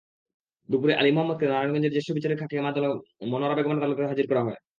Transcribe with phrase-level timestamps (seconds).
[0.69, 2.59] দুপুুরে আলী মোহাম্মদকে নারায়ণগঞ্জের জ্যেষ্ঠ বিচারিক হাকিম
[3.31, 4.59] মনোয়ারা বেগমের আদালতে হাজির করা হয়।